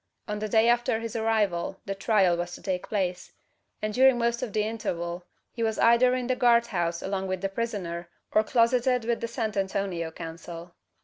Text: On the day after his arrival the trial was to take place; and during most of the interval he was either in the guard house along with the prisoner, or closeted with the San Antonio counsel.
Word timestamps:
On 0.27 0.39
the 0.39 0.49
day 0.49 0.67
after 0.67 0.99
his 0.99 1.15
arrival 1.15 1.79
the 1.85 1.93
trial 1.93 2.35
was 2.35 2.55
to 2.55 2.61
take 2.63 2.89
place; 2.89 3.33
and 3.83 3.93
during 3.93 4.17
most 4.17 4.41
of 4.41 4.51
the 4.51 4.63
interval 4.63 5.25
he 5.53 5.61
was 5.61 5.77
either 5.77 6.15
in 6.15 6.25
the 6.25 6.35
guard 6.35 6.65
house 6.65 7.03
along 7.03 7.27
with 7.27 7.41
the 7.41 7.49
prisoner, 7.49 8.09
or 8.31 8.43
closeted 8.43 9.05
with 9.05 9.21
the 9.21 9.27
San 9.27 9.55
Antonio 9.55 10.09
counsel. 10.09 10.73